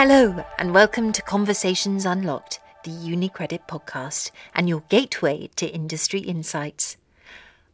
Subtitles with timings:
[0.00, 6.96] Hello, and welcome to Conversations Unlocked, the UniCredit podcast, and your gateway to industry insights.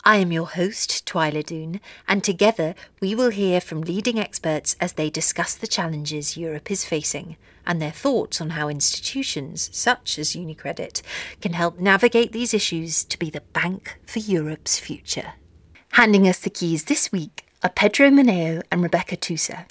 [0.07, 4.95] I am your host, Twyla Doon, and together we will hear from leading experts as
[4.95, 10.35] they discuss the challenges Europe is facing and their thoughts on how institutions such as
[10.35, 11.03] UniCredit
[11.43, 15.35] can help navigate these issues to be the bank for Europe's future.
[15.91, 19.67] Handing us the keys this week are Pedro Moneo and Rebecca Tusa.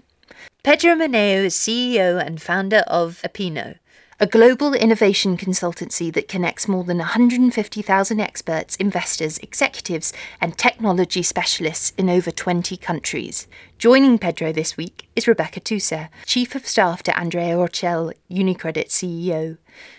[0.64, 3.80] Pedro Moneo is CEO and founder of Opinno,
[4.18, 11.92] a global innovation consultancy that connects more than 150,000 experts, investors, executives, and technology specialists
[11.98, 13.46] in over 20 countries.
[13.78, 19.58] Joining Pedro this week is Rebecca Tusa, Chief of Staff to Andrea Orcel, UniCredit CEO.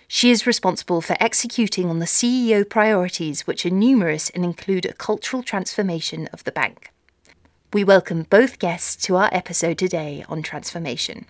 [0.08, 4.94] She is responsible for executing on the CEO priorities, which are numerous and include a
[4.94, 6.93] cultural transformation of the bank.
[7.74, 11.26] We welcome both guests to our episode today on transformation.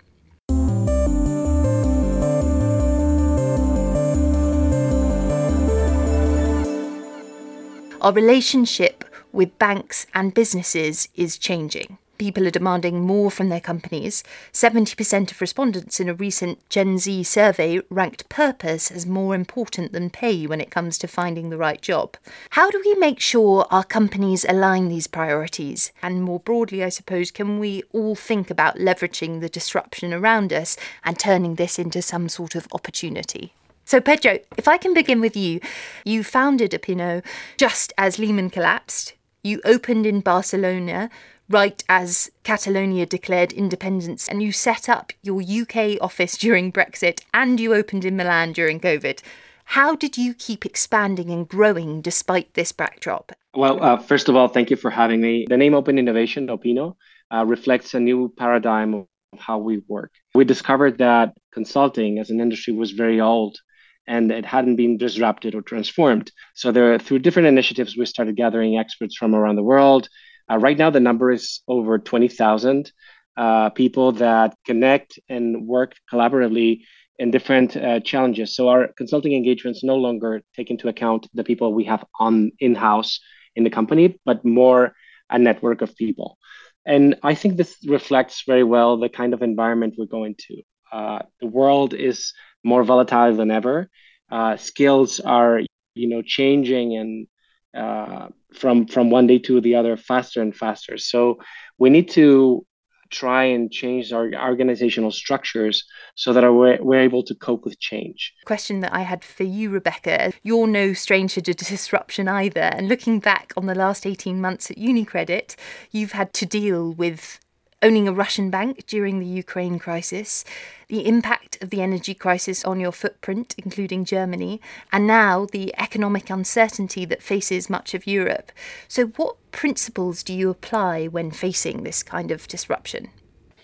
[8.02, 14.22] Our relationship with banks and businesses is changing people are demanding more from their companies.
[14.52, 20.10] 70% of respondents in a recent Gen Z survey ranked purpose as more important than
[20.10, 22.16] pay when it comes to finding the right job.
[22.50, 25.92] How do we make sure our companies align these priorities?
[26.02, 30.76] And more broadly, I suppose, can we all think about leveraging the disruption around us
[31.04, 33.52] and turning this into some sort of opportunity?
[33.84, 35.60] So, Pedro, if I can begin with you,
[36.04, 37.22] you founded Opinno
[37.58, 39.12] just as Lehman collapsed.
[39.42, 41.10] You opened in Barcelona
[41.48, 47.60] right as Catalonia declared independence, and you set up your UK office during Brexit and
[47.60, 49.20] you opened in Milan during COVID.
[49.66, 53.32] How did you keep expanding and growing despite this backdrop?
[53.54, 55.46] Well, uh, first of all, thank you for having me.
[55.48, 56.96] The name Open Innovation, Opinno,
[57.32, 59.06] uh, reflects a new paradigm of
[59.38, 60.12] how we work.
[60.34, 63.58] We discovered that consulting as an industry was very old
[64.06, 66.30] and it hadn't been disrupted or transformed.
[66.54, 70.08] So there, through different initiatives, we started gathering experts from around the world,
[70.50, 72.92] uh, right now, the number is over 20,000
[73.36, 76.80] uh, people that connect and work collaboratively
[77.18, 78.54] in different uh, challenges.
[78.54, 83.20] So our consulting engagements no longer take into account the people we have on in-house
[83.56, 84.94] in the company, but more
[85.30, 86.38] a network of people.
[86.86, 90.62] And I think this reflects very well the kind of environment we're going to.
[90.92, 92.32] Uh, the world is
[92.62, 93.88] more volatile than ever.
[94.30, 95.60] Uh, skills are,
[95.94, 97.26] you know, changing and
[97.74, 100.96] uh, from from one day to the other faster and faster.
[100.98, 101.38] So
[101.78, 102.66] we need to
[103.10, 105.84] try and change our organizational structures
[106.16, 108.32] so that we're, we're able to cope with change.
[108.44, 110.32] Question that I had for you, Rebecca.
[110.42, 112.60] You're no stranger to disruption either.
[112.60, 115.54] And looking back on the last 18 months at UniCredit,
[115.92, 117.38] you've had to deal with
[117.84, 120.44] owning a Russian bank during the Ukraine crisis,
[120.88, 126.30] the impact of the energy crisis on your footprint, including Germany, and now the economic
[126.30, 128.50] uncertainty that faces much of Europe.
[128.88, 133.10] So, what principles do you apply when facing this kind of disruption?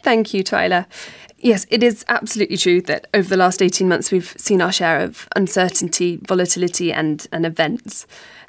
[0.03, 0.87] Thank you, Twyla.
[1.39, 5.01] Yes, it is absolutely true that over the last 18 months we've seen our share
[5.01, 8.07] of uncertainty, volatility, and, and events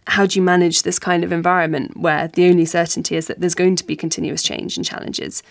[0.07, 3.55] how do you manage this kind of environment where the only certainty is that there's
[3.55, 5.43] going to be continuous change and challenges?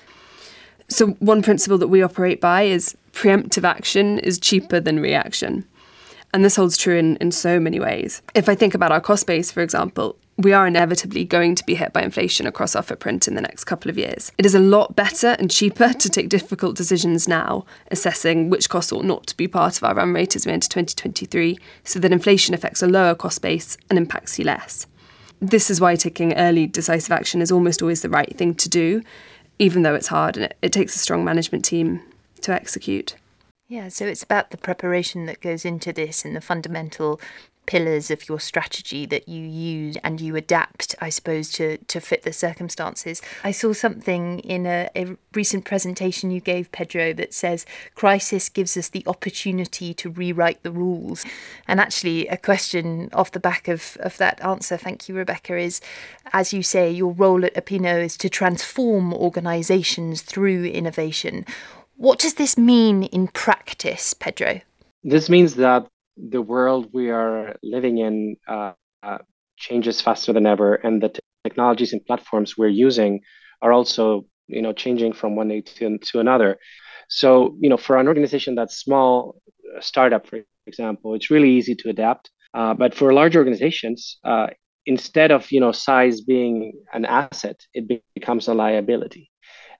[0.88, 5.64] So, one principle that we operate by is preemptive action is cheaper than reaction.
[6.32, 8.22] And this holds true in, in so many ways.
[8.34, 11.74] If I think about our cost base, for example, we are inevitably going to be
[11.74, 14.32] hit by inflation across our footprint in the next couple of years.
[14.38, 18.92] It is a lot better and cheaper to take difficult decisions now, assessing which costs
[18.92, 22.12] ought not to be part of our run rate as we enter 2023, so that
[22.12, 24.86] inflation affects a lower cost base and impacts you less.
[25.40, 29.02] This is why taking early decisive action is almost always the right thing to do,
[29.58, 32.02] even though it's hard and it, it takes a strong management team
[32.42, 33.16] to execute.
[33.68, 37.20] Yeah, so it's about the preparation that goes into this and the fundamental
[37.70, 42.24] pillars of your strategy that you use and you adapt, I suppose, to, to fit
[42.24, 43.22] the circumstances.
[43.44, 47.64] I saw something in a, a recent presentation you gave, Pedro, that says
[47.94, 51.24] crisis gives us the opportunity to rewrite the rules.
[51.68, 55.80] And actually, a question off the back of, of that answer, thank you, Rebecca, is
[56.32, 61.46] as you say, your role at Opinno is to transform organisations through innovation.
[61.94, 64.60] What does this mean in practice, Pedro?
[65.04, 65.86] This means that
[66.16, 68.72] the world we are living in uh,
[69.02, 69.18] uh,
[69.56, 73.20] changes faster than ever, and the t- technologies and platforms we're using
[73.62, 76.58] are also, you know, changing from one day to, to another.
[77.08, 79.36] So, you know, for an organization that's small,
[79.76, 82.30] a startup, for example, it's really easy to adapt.
[82.54, 84.48] Uh, but for large organizations, uh,
[84.86, 89.30] instead of you know size being an asset, it becomes a liability.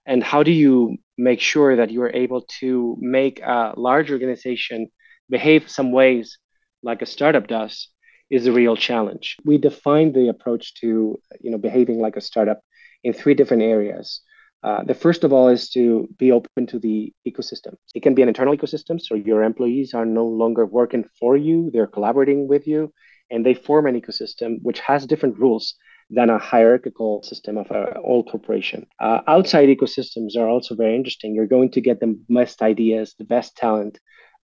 [0.06, 4.88] And how do you make sure that you are able to make a large organization
[5.31, 6.38] behave some ways
[6.82, 7.88] like a startup does
[8.31, 9.37] is a real challenge.
[9.44, 12.61] We define the approach to you know behaving like a startup
[13.03, 14.21] in three different areas.
[14.62, 17.75] Uh, the first of all is to be open to the ecosystem.
[17.94, 21.71] It can be an internal ecosystem, so your employees are no longer working for you,
[21.73, 22.93] they're collaborating with you,
[23.31, 25.75] and they form an ecosystem which has different rules
[26.11, 28.87] than a hierarchical system of an old corporation.
[28.99, 31.35] Uh, outside ecosystems are also very interesting.
[31.35, 33.99] You're going to get the best ideas, the best talent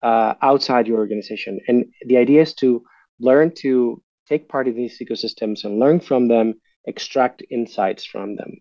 [0.07, 1.55] uh, outside your organization.
[1.69, 1.79] And
[2.11, 2.69] the idea is to
[3.29, 3.71] learn to
[4.31, 6.47] take part in these ecosystems and learn from them,
[6.93, 8.53] extract insights from them.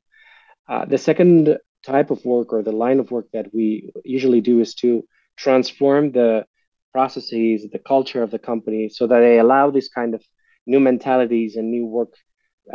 [0.72, 4.60] Uh, the second type of work or the line of work that we usually do
[4.66, 4.90] is to
[5.38, 6.46] transform the
[6.92, 10.22] processes, the culture of the company, so that they allow this kind of
[10.66, 12.14] new mentalities and new work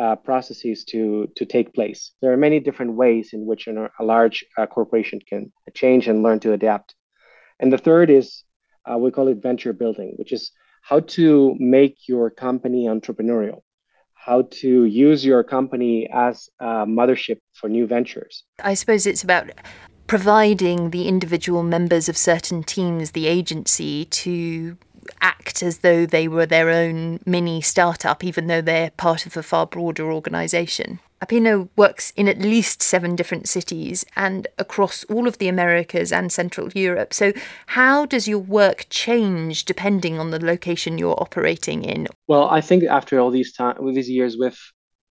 [0.03, 1.03] uh, processes to
[1.39, 2.01] to take place.
[2.21, 5.43] There are many different ways in which a large uh, corporation can
[5.75, 6.89] change and learn to adapt.
[7.61, 8.45] And the third is
[8.91, 13.63] uh, we call it venture building, which is how to make your company entrepreneurial
[14.21, 18.45] how to use your company as a mothership for new ventures.
[18.63, 19.51] I suppose it's about
[20.07, 24.77] providing the individual members of certain teams the agency to
[25.23, 29.43] act as though they were their own mini startup, even though they're part of a
[29.43, 31.01] far broader organisation.
[31.23, 36.33] Opinno works in at least seven different cities and across all of the Americas and
[36.33, 37.13] Central Europe.
[37.13, 37.33] So,
[37.67, 42.09] how does your work change depending on the location you're operating in?
[42.27, 44.61] Well, I think after all these time, these years, we've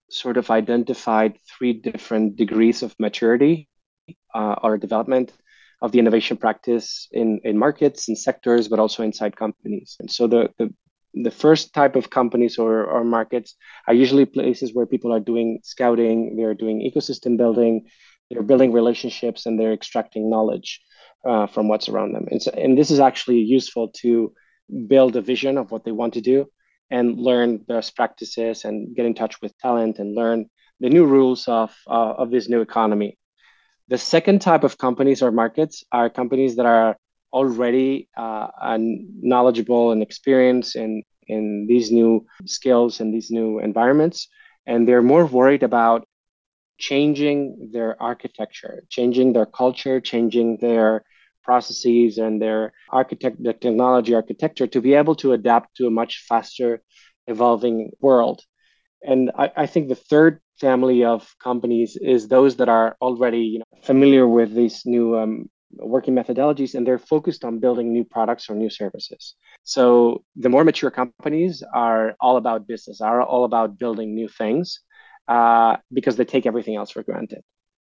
[0.09, 3.69] sort of identified three different degrees of maturity
[4.33, 5.31] uh, or development
[5.81, 9.95] of the innovation practice in, in markets and sectors, but also inside companies.
[9.99, 10.73] And so the, the
[11.13, 13.55] the first type of companies or, or markets
[13.87, 17.87] are usually places where people are doing scouting, they're doing ecosystem building,
[18.29, 20.81] they're building relationships, and they're extracting knowledge
[21.25, 22.27] uh, from what's around them.
[22.29, 24.33] And, so, and this is actually useful to
[24.87, 26.47] build a vision of what they want to do
[26.91, 31.47] and learn best practices and get in touch with talent and learn the new rules
[31.47, 33.17] of, uh, of this new economy.
[33.87, 36.97] The second type of companies or markets are companies that are
[37.33, 38.47] already uh,
[38.79, 44.27] knowledgeable and experienced in, in these new skills and these new environments.
[44.65, 46.07] And they're more worried about
[46.77, 51.03] changing their architecture, changing their culture, changing their
[51.43, 56.23] processes and their architect the technology architecture to be able to adapt to a much
[56.27, 56.81] faster
[57.27, 58.41] evolving world.
[59.01, 63.59] And I, I think the third family of companies is those that are already you
[63.59, 68.49] know, familiar with these new um, working methodologies and they're focused on building new products
[68.49, 69.35] or new services.
[69.63, 74.79] So the more mature companies are all about business, are all about building new things
[75.27, 77.41] uh, because they take everything else for granted.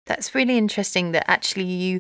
[0.05, 1.99] That's really interesting that actually you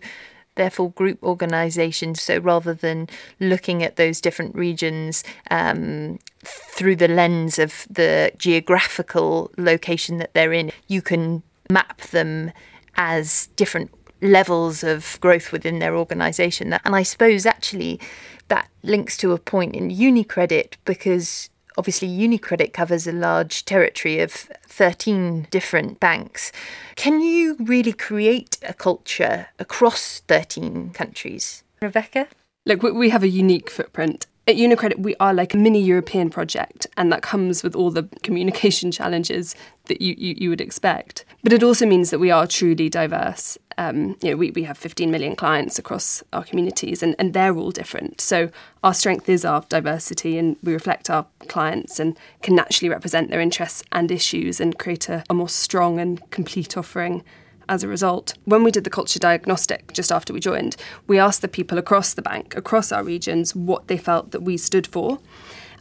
[0.55, 3.09] therefore group organizations so rather than
[3.39, 10.53] looking at those different regions um, through the lens of the geographical location that they're
[10.53, 11.41] in you can
[11.71, 12.51] map them
[12.95, 13.89] as different
[14.23, 16.73] levels of growth within their organisation.
[16.73, 17.99] And I suppose actually
[18.47, 24.31] that links to a point in UniCredit because obviously UniCredit covers a large territory of
[24.31, 26.51] 13 different banks.
[26.95, 31.63] Can you really create a culture across 13 countries?
[31.81, 32.27] Rebecca?
[32.65, 36.85] Look, we have a unique footprint at UniCredit, we are like a mini European project,
[36.97, 41.23] and that comes with all the communication challenges that you, you, you would expect.
[41.43, 43.57] But it also means that we are truly diverse.
[43.77, 47.55] Um, you know, we, we have 15 million clients across our communities, and, and they're
[47.55, 48.19] all different.
[48.19, 48.49] So
[48.83, 53.39] our strength is our diversity, and we reflect our clients and can naturally represent their
[53.39, 57.23] interests and issues and create a, a more strong and complete offering
[57.69, 58.33] as a result.
[58.45, 60.75] When we did the culture diagnostic just after we joined,
[61.07, 64.57] we asked the people across the bank, across our regions, what they felt that we
[64.57, 65.19] stood for.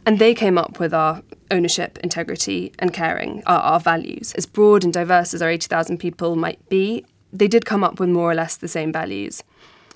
[0.05, 4.33] And they came up with our ownership, integrity, and caring, our, our values.
[4.33, 8.09] As broad and diverse as our 80,000 people might be, they did come up with
[8.09, 9.43] more or less the same values.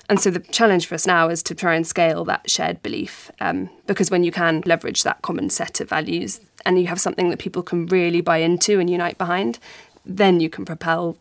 [0.10, 3.30] And so the challenge for us now is to try and scale that shared belief,
[3.42, 7.30] um, because when you can leverage that common set of values and you have something
[7.30, 9.60] that people can really buy into and unite behind,
[10.06, 11.18] then you can propel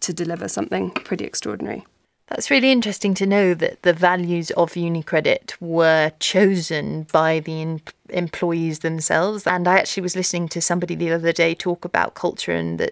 [0.00, 1.84] to deliver something pretty extraordinary.
[2.28, 7.80] That's really interesting to know that the values of UniCredit were chosen by the
[8.10, 9.46] employees themselves.
[9.46, 12.90] And I actually was listening to somebody the other day talk about culture, and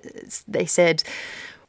[0.48, 1.02] they said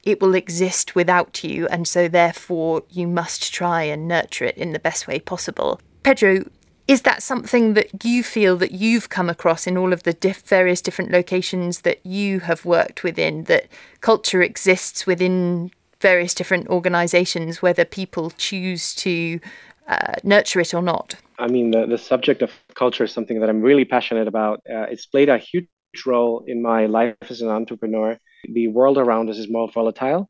[0.03, 4.71] it will exist without you, and so therefore you must try and nurture it in
[4.71, 5.81] the best way possible.
[6.03, 6.45] Pedro,
[6.87, 10.41] is that something that you feel that you've come across in all of the diff-
[10.41, 13.43] various different locations that you have worked within?
[13.45, 13.67] That
[14.01, 19.39] culture exists within various different organizations, whether people choose to
[19.87, 21.15] uh, nurture it or not?
[21.39, 24.61] I mean, the, the subject of culture is something that I'm really passionate about.
[24.69, 25.67] Uh, it's played a huge
[26.05, 28.17] role in my life as an entrepreneur.
[28.51, 30.29] The world around us is more volatile.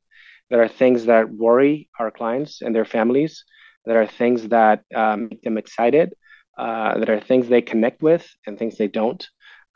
[0.50, 3.44] There are things that worry our clients and their families.
[3.86, 6.14] There are things that um, make them excited.
[6.58, 9.28] Uh, there are things they connect with and things they don't.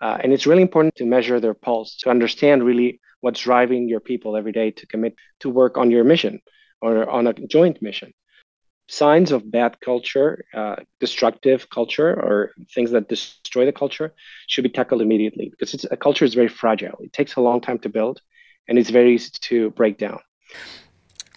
[0.02, 4.00] Uh, and it's really important to measure their pulse to understand really what's driving your
[4.00, 6.42] people every day to commit to work on your mission
[6.82, 8.12] or on a joint mission
[8.92, 14.14] signs of bad culture, uh, destructive culture, or things that destroy the culture
[14.48, 16.98] should be tackled immediately because a culture is very fragile.
[17.00, 18.22] It takes a long time to build,
[18.68, 20.20] and it's very easy to break down.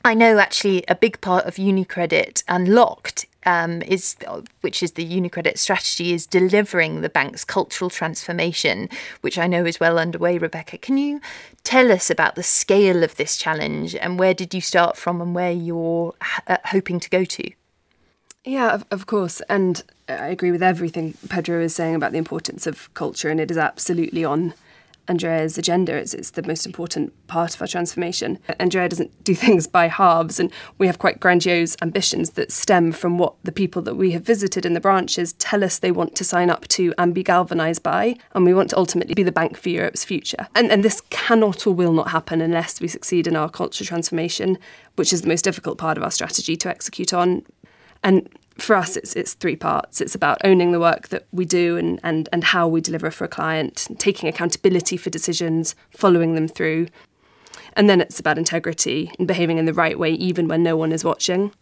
[0.04, 4.16] I know actually a big part of UniCredit Unlocked um, is,
[4.60, 8.88] which is the UniCredit strategy, is delivering the bank's cultural transformation,
[9.20, 10.38] which I know is well underway.
[10.38, 11.20] Rebecca, can you
[11.62, 15.34] tell us about the scale of this challenge and where did you start from and
[15.34, 16.14] where you're
[16.46, 17.50] uh, hoping to go to?
[18.44, 19.40] Yeah, of, of course.
[19.48, 23.50] And I agree with everything Pedro is saying about the importance of culture, and it
[23.50, 24.52] is absolutely on
[25.08, 25.94] Andrea's agenda.
[25.96, 28.38] It's, it's the most important part of our transformation.
[28.58, 33.18] Andrea doesn't do things by halves, and we have quite grandiose ambitions that stem from
[33.18, 36.24] what the people that we have visited in the branches tell us they want to
[36.24, 38.16] sign up to and be galvanised by.
[38.32, 40.46] And we want to ultimately be the bank for Europe's future.
[40.54, 44.58] And, and this cannot or will not happen unless we succeed in our culture transformation,
[44.96, 47.44] which is the most difficult part of our strategy to execute on.
[48.02, 50.00] And for us, it's it's three parts.
[50.00, 53.24] It's about owning the work that we do and and and how we deliver for
[53.24, 56.86] a client, taking accountability for decisions, following them through,
[57.76, 60.92] and then it's about integrity and behaving in the right way, even when no one
[60.92, 61.52] is watching.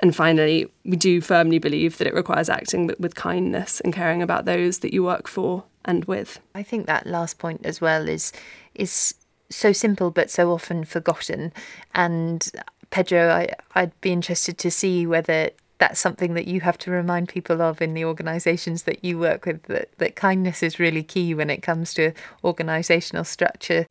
[0.00, 4.44] And finally, we do firmly believe that it requires acting with, kindness and caring about
[4.44, 6.38] those that you work for and with.
[6.54, 8.32] I think that last point as well is
[8.74, 9.14] is
[9.50, 11.52] so simple but so often forgotten.
[11.94, 12.48] And
[12.90, 17.28] Pedro, I, I'd be interested to see whether that's something that you have to remind
[17.28, 21.34] people of in the organizations that you work with that, that kindness is really key
[21.34, 22.12] when it comes to
[22.44, 23.86] organizational structure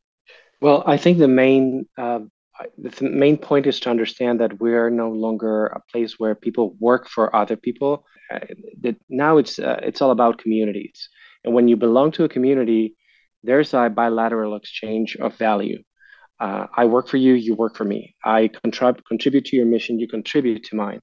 [0.62, 2.20] well i think the main uh,
[2.78, 6.76] the main point is to understand that we are no longer a place where people
[6.80, 8.40] work for other people uh,
[8.82, 11.10] that now it's uh, it's all about communities
[11.44, 12.96] and when you belong to a community
[13.44, 15.82] there's a bilateral exchange of value
[16.40, 18.16] uh, I work for you, you work for me.
[18.24, 21.00] I contrib- contribute to your mission, you contribute to mine.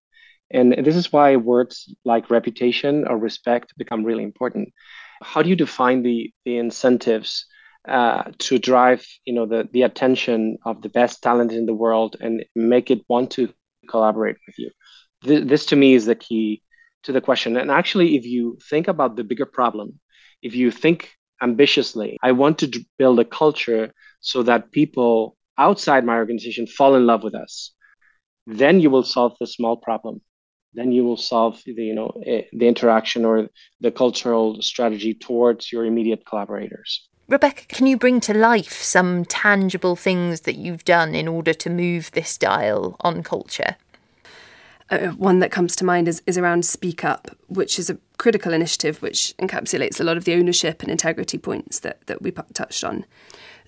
[0.54, 4.72] And this is why words like reputation or respect become really important.
[5.20, 7.46] How do you define the, the incentives
[7.88, 12.16] uh, to drive you know, the, the attention of the best talent in the world
[12.20, 13.52] and make it want to
[13.90, 14.70] collaborate with you?
[15.22, 16.62] This, this to me is the key
[17.02, 17.56] to the question.
[17.56, 19.98] And actually, if you think about the bigger problem,
[20.40, 21.10] if you think
[21.42, 27.06] ambitiously, I want to build a culture so that people outside my organization fall in
[27.06, 27.72] love with us,
[28.46, 30.20] then you will solve the small problem
[30.74, 33.48] then you will solve the you know eh, the interaction or
[33.80, 39.96] the cultural strategy towards your immediate collaborators Rebecca, can you bring to life some tangible
[39.96, 43.76] things that you've done in order to move this dial on culture?
[44.90, 48.52] Uh, one that comes to mind is, is around Speak Up, which is a critical
[48.52, 52.84] initiative which encapsulates a lot of the ownership and integrity points that, that we touched
[52.84, 53.06] on.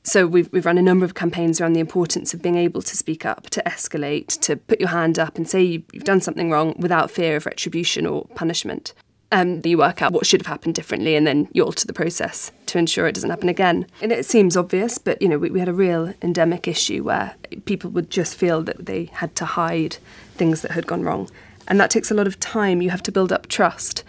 [0.07, 2.97] So we've, we've run a number of campaigns around the importance of being able to
[2.97, 6.77] speak up, to escalate, to put your hand up and say you've done something wrong
[6.79, 8.95] without fear of retribution or punishment.
[9.33, 12.53] Um, you work out what should have happened differently and then you alter the process
[12.67, 13.85] to ensure it doesn't happen again.
[14.01, 17.35] And it seems obvious, but you know, we, we had a real endemic issue where
[17.65, 19.97] people would just feel that they had to hide
[20.37, 21.29] things that had gone wrong.
[21.67, 22.81] And that takes a lot of time.
[22.81, 24.05] You have to build up trust,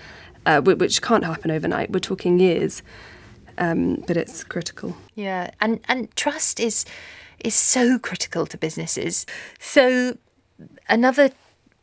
[0.46, 1.89] uh, which can't happen overnight.
[1.89, 2.84] We're talking years
[3.58, 4.96] um, but it's critical.
[5.16, 6.86] Yeah, and and trust is
[7.44, 9.26] is so critical to businesses.
[9.60, 10.18] So
[10.90, 11.32] another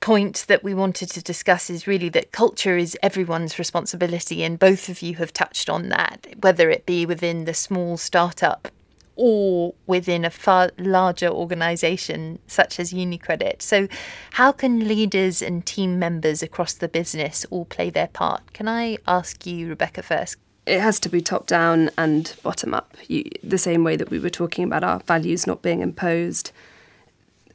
[0.01, 4.89] point that we wanted to discuss is really that culture is everyone's responsibility, and both
[4.89, 8.69] of you have touched on that, whether it be within the small startup
[9.17, 13.63] or within a far larger organization such as UniCredit.
[13.63, 13.89] So,
[14.33, 18.53] how can leaders and team members across the business all play their part?
[18.53, 20.37] Can I ask you, Rebecca, first?
[20.67, 22.97] It has to be top down and bottom up.
[23.09, 26.53] You, the same way that we were talking about our values not being imposed.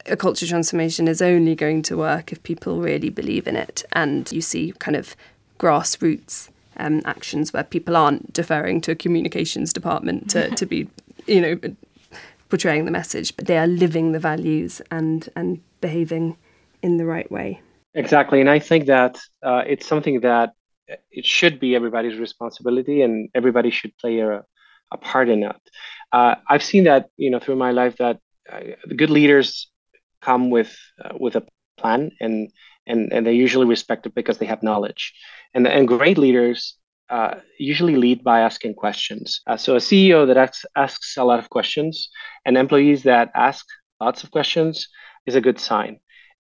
[0.06, 4.30] A culture transformation is only going to work if people really believe in it, and
[4.32, 5.16] you see kind of
[5.58, 10.88] grassroots um, actions where people aren't deferring to a communications department to, to be,
[11.26, 11.58] you know,
[12.48, 16.36] portraying the message, but they are living the values and and behaving
[16.82, 17.60] in the right way.
[17.94, 20.54] Exactly, and I think that uh, it's something that
[21.10, 24.44] it should be everybody's responsibility and everybody should play a,
[24.92, 25.60] a part in that.
[26.12, 28.18] Uh, I've seen that, you know, through my life that
[28.50, 28.60] uh,
[28.96, 29.70] good leaders
[30.20, 31.46] come with uh, with a
[31.78, 32.50] plan and
[32.86, 35.14] and and they usually respect it because they have knowledge.
[35.54, 36.76] And and great leaders
[37.10, 39.40] uh, usually lead by asking questions.
[39.46, 42.08] Uh, so a ceo that asks, asks a lot of questions
[42.44, 43.66] and employees that ask
[44.00, 44.88] lots of questions
[45.26, 45.98] is a good sign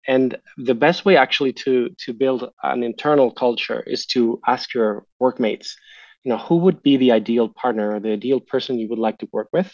[0.08, 5.04] and the best way actually to to build an internal culture is to ask your
[5.20, 5.76] workmates
[6.24, 9.18] you know who would be the ideal partner or the ideal person you would like
[9.18, 9.72] to work with?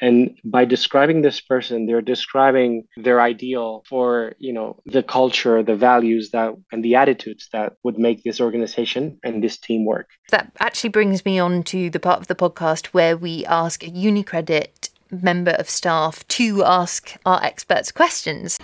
[0.00, 5.74] And by describing this person they're describing their ideal for you know the culture the
[5.74, 10.08] values that and the attitudes that would make this organization and this team work.
[10.30, 13.90] That actually brings me on to the part of the podcast where we ask a
[13.90, 18.58] unicredit member of staff to ask our experts questions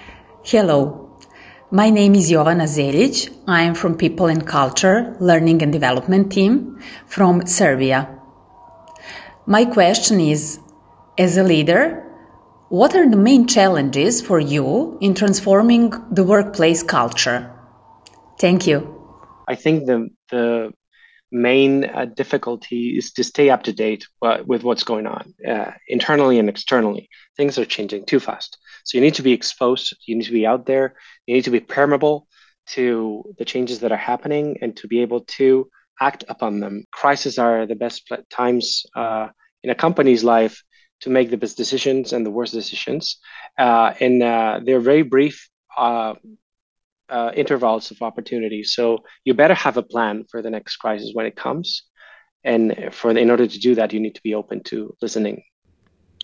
[0.47, 1.19] hello
[1.71, 3.35] my name is Jovana Zelic.
[3.49, 8.21] I am from People and Culture Learning and Development Team from Serbia.
[9.47, 10.61] My question is
[11.19, 12.05] as a leader,
[12.69, 17.51] what are the main challenges for you in transforming the workplace culture?
[18.39, 18.79] Thank you.
[19.49, 20.75] I think the the
[21.33, 24.07] main uh, difficulty is to stay up to date
[24.47, 27.09] with what's going on uh, internally and externally.
[27.37, 28.59] Things are changing too fast.
[28.85, 30.95] So you need to be exposed, you need to be out there,
[31.27, 32.29] you need to be permeable
[32.67, 35.69] to the changes that are happening and to be able to
[36.01, 36.85] act upon them.
[36.93, 39.29] Crises are the best times uh,
[39.63, 40.63] in a company's life
[41.01, 43.19] to make the best decisions and the worst decisions.
[43.59, 46.15] Uh, and uh, they're very brief uh,
[47.09, 48.65] uh, intervals of opportunity.
[48.65, 51.83] So you better have a plan for the next crisis when it comes.
[52.43, 55.43] And for in order to do that, you need to be open to listening.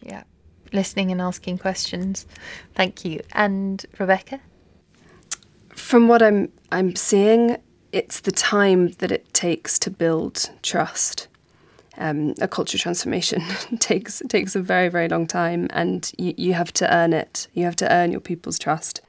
[0.02, 0.24] Yeah,
[0.72, 2.26] listening and asking questions.
[2.74, 3.20] Thank you.
[3.32, 4.40] And Rebecca,
[5.68, 7.56] from what I'm I'm seeing,
[7.92, 11.28] it's the time that it takes to build trust
[12.00, 13.42] um, a culture transformation
[13.78, 17.46] takes takes a very very long time, and you, you have to earn it.
[17.52, 19.02] You have to earn your people's trust.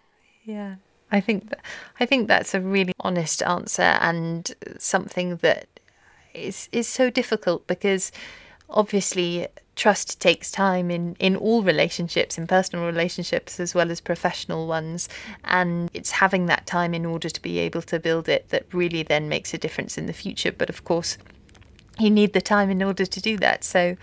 [0.43, 0.75] Yeah,
[1.11, 1.61] I think that,
[1.99, 5.67] I think that's a really honest answer and something that
[6.33, 8.11] is is so difficult because
[8.71, 14.67] obviously trust takes time in in all relationships in personal relationships as well as professional
[14.67, 15.07] ones
[15.45, 19.01] and it's having that time in order to be able to build it that really
[19.01, 21.17] then makes a difference in the future but of course
[21.99, 23.63] you need the time in order to do that.
[23.63, 23.95] So,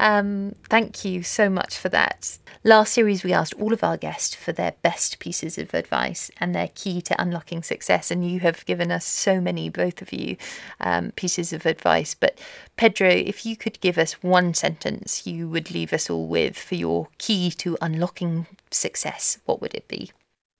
[0.00, 2.38] um, thank you so much for that.
[2.64, 6.54] Last series, we asked all of our guests for their best pieces of advice and
[6.54, 8.10] their key to unlocking success.
[8.10, 10.36] And you have given us so many, both of you,
[10.80, 12.14] um, pieces of advice.
[12.14, 12.40] But,
[12.76, 16.76] Pedro, if you could give us one sentence you would leave us all with for
[16.76, 20.10] your key to unlocking success, what would it be?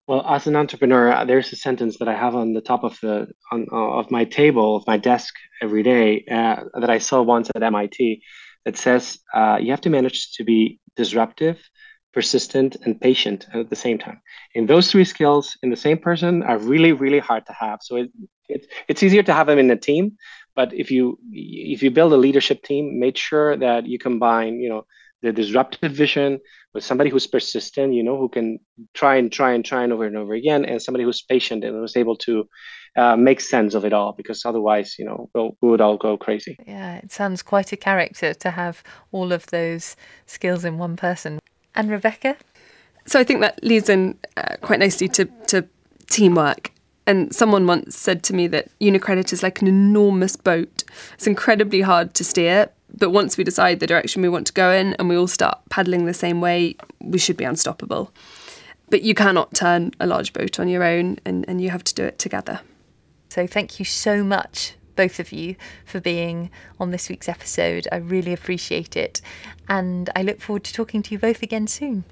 [0.07, 2.99] Well, as an entrepreneur, uh, there's a sentence that I have on the top of
[3.01, 7.23] the on, uh, of my table of my desk every day uh, that I saw
[7.23, 8.21] once at MIT
[8.65, 11.59] that says uh, you have to manage to be disruptive,
[12.13, 14.21] persistent, and patient at the same time.
[14.55, 17.81] And those three skills in the same person are really really hard to have.
[17.83, 18.11] So it,
[18.49, 20.17] it it's easier to have them in a team,
[20.55, 24.69] but if you if you build a leadership team, make sure that you combine you
[24.69, 24.85] know
[25.23, 26.41] the disruptive vision
[26.73, 28.59] with somebody who's persistent, you know, who can
[28.95, 31.81] try and try and try and over and over again, and somebody who's patient and
[31.81, 32.49] was able to
[32.97, 36.17] uh, make sense of it all, because otherwise, you know, we'll, we would all go
[36.17, 36.57] crazy.
[36.67, 41.39] Yeah, it sounds quite a character to have all of those skills in one person.
[41.75, 42.37] And Rebecca?
[43.07, 45.67] So I think that leads in uh, quite nicely to, to
[46.09, 46.73] teamwork.
[47.07, 50.85] And someone once said to me that Unicredit is like an enormous boat.
[51.15, 54.71] It's incredibly hard to steer, but once we decide the direction we want to go
[54.71, 58.13] in and we all start paddling the same way, we should be unstoppable.
[58.91, 61.95] But you cannot turn a large boat on your own and, and you have to
[61.95, 62.61] do it together.
[63.31, 67.87] So thank you so much, both of you, for being on this week's episode.
[67.93, 69.21] I really appreciate it.
[69.69, 72.05] And I look forward to talking to you both again soon.